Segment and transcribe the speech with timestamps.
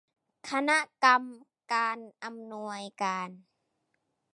[0.49, 1.23] คณะกรรม
[1.73, 3.29] การอำนวยการ